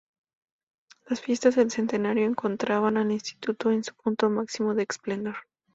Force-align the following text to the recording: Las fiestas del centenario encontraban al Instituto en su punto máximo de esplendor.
Las 1.07 1.21
fiestas 1.21 1.55
del 1.55 1.69
centenario 1.69 2.25
encontraban 2.25 2.97
al 2.97 3.11
Instituto 3.11 3.69
en 3.69 3.83
su 3.83 3.93
punto 3.93 4.31
máximo 4.31 4.73
de 4.73 4.81
esplendor. 4.81 5.35